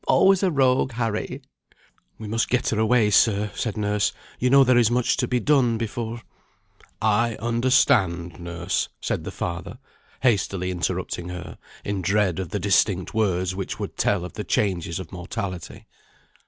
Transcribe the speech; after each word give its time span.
Always 0.07 0.41
a 0.41 0.49
rogue, 0.49 0.93
Harry!" 0.93 1.43
"We 2.17 2.27
must 2.27 2.49
get 2.49 2.69
her 2.69 2.79
away, 2.79 3.11
sir," 3.11 3.51
said 3.53 3.77
nurse; 3.77 4.13
"you 4.39 4.49
know 4.49 4.63
there 4.63 4.75
is 4.79 4.89
much 4.89 5.15
to 5.17 5.27
be 5.27 5.39
done 5.39 5.77
before" 5.77 6.23
"I 7.23 7.35
understand, 7.35 8.39
nurse," 8.39 8.89
said 8.99 9.25
the 9.25 9.29
father, 9.31 9.77
hastily 10.23 10.71
interrupting 10.71 11.29
her 11.29 11.59
in 11.85 12.01
dread 12.01 12.39
of 12.39 12.49
the 12.49 12.59
distinct 12.59 13.13
words 13.13 13.53
which 13.53 13.77
would 13.79 13.95
tell 13.95 14.25
of 14.25 14.33
the 14.33 14.43
changes 14.43 14.97
of 14.99 15.11
mortality. 15.11 15.85